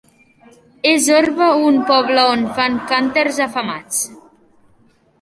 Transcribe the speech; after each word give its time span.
És 0.91 1.09
Orba 1.17 1.51
un 1.67 1.77
poble 1.91 2.25
on 2.33 2.49
fan 2.57 2.83
cànters 2.95 3.41
afamats. 3.49 4.05